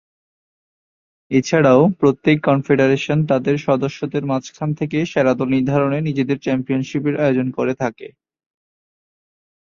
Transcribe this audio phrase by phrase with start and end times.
[1.31, 8.07] এছাড়াও, প্রত্যেক কনফেডারেশন তাদের সদস্যদের মাঝখান থেকে সেরা দল নির্ধারণে নিজেদের চ্যাম্পিয়নশীপের আয়োজন করে থাকে।